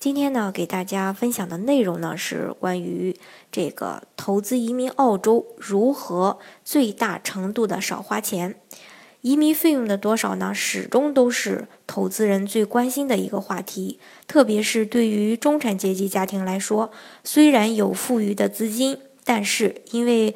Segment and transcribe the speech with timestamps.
[0.00, 3.14] 今天呢，给大家分享的内容呢是关于
[3.52, 8.54] 这个投资移民澳洲如何最大程度的少花钱。
[9.20, 14.00] 移民费用的多少呢，始终都是投资人最关心的一个话题。
[14.26, 16.90] 特别是对于中产阶级家庭来说，
[17.22, 20.34] 虽然有富余的资金，但是因为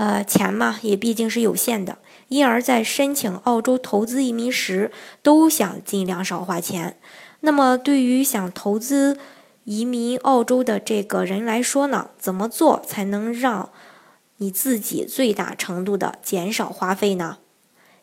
[0.00, 4.90] 呃钱嘛，也毕竟是有限的，因而，在申请澳洲投资移民时，
[5.22, 6.96] 都想尽量少花钱。
[7.40, 9.18] 那么，对于想投资
[9.64, 13.68] 移民澳洲的这个人来说呢，怎么做才能让
[14.38, 17.36] 你自己最大程度的减少花费呢？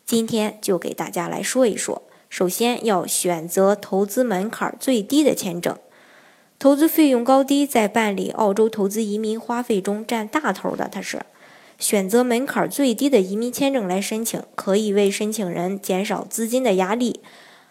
[0.06, 2.04] 今天就给大家来说一说。
[2.30, 5.76] 首先要选择投资门槛最低的签证，
[6.60, 10.88] 投资费用高低在办理澳洲投资移民花费中占大头的。
[10.88, 11.26] 它是
[11.78, 17.22] 选择门槛最低的移民签证来申请，可以为申请人减少资金的压力。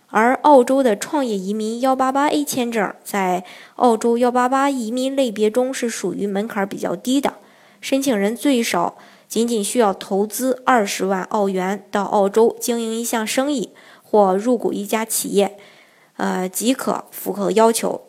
[0.09, 7.35] 而澳洲的创业移民幺八八 A 签证，在澳洲幺八八移民类别中是属于门槛比较低的，
[7.81, 13.71] 申请人最少仅仅需要投资二十万澳元到澳洲经营一项生意
[14.03, 15.59] 或入股一家企业，
[16.17, 18.03] 呃即可符合要求。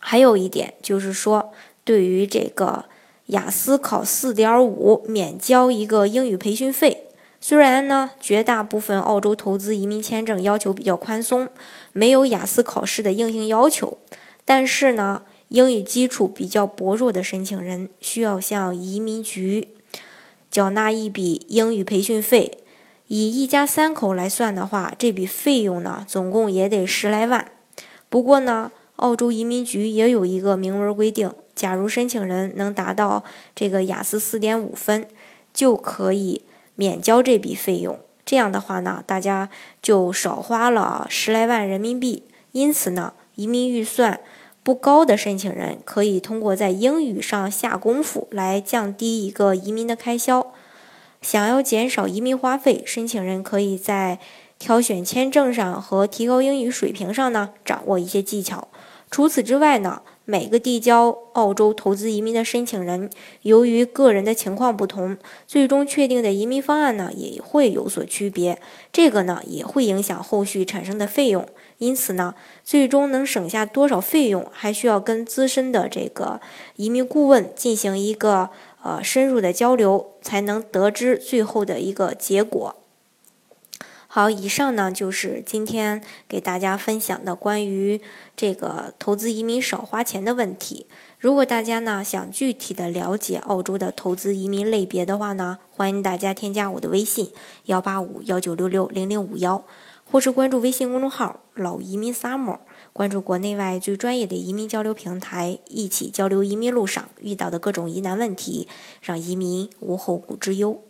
[0.00, 1.52] 还有一点就是说，
[1.84, 2.86] 对于这个
[3.28, 7.04] 雅思考四点五免交一个英语培训费。
[7.40, 11.48] 虽然呢，绝大部分澳洲投资移民签证要求比较宽松，
[11.92, 13.98] 没有雅思考试的硬性要求，
[14.44, 19.68] 但是呢，英语基础比较薄弱的申请人需要向移民局
[20.50, 22.58] 缴纳一笔英语培训费。
[23.06, 27.52] 以一家三口来算的话，这笔费用呢，总共也得十来万。
[28.08, 33.24] 不过呢，澳洲移民局也有一个明文规定，假如申请人能达到
[33.54, 35.06] 这个雅思四点五分，
[35.52, 36.42] 就可以。
[36.80, 39.50] 免交这笔费用，这样的话呢，大家
[39.82, 42.22] 就少花了十来万人民币。
[42.52, 44.20] 因此呢，移民预算
[44.62, 50.52] 不高的申请人可以通过在英语上下功夫来降低一个移民的开销。
[51.20, 54.20] 想要减少移民花费，申请人可以在
[54.60, 58.68] 挑选签证上和提高英语水平上呢掌握一些技巧。
[59.10, 60.02] 除此之外呢。
[60.30, 63.08] 每个递交澳洲投资移民的申请人，
[63.40, 65.16] 由于个人的情况不同，
[65.46, 68.60] 最终确定的移民方案呢也会有所区别。
[68.92, 71.48] 这个呢也会影响后续产生的费用。
[71.78, 76.42] 因此呢，最终能省下多少费用，还需要跟资深的这个
[76.76, 78.50] 移民顾问进行一个
[78.82, 82.76] 呃深入的交流，才能得知最后的一个结果。
[84.18, 88.00] 好，以上呢就是今天给大家分享的关于
[88.36, 90.88] 这个投资移民少花钱的问题。
[91.20, 97.30] 如果大家呢想具体的了解澳洲的投资移民类别的话呢，欢迎大家添加我的微信
[97.66, 99.62] 幺八五幺九六六零零五幺，
[100.10, 102.58] 或是关注微信公众号“老移民 summer”，
[102.92, 108.66] 关注国内外最专业的移民交流平台，一起交流移民路上遇到的各种疑难问题，
[109.00, 110.82] 让移民无后顾之忧。